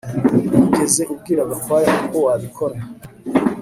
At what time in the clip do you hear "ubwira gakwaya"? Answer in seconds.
1.13-1.91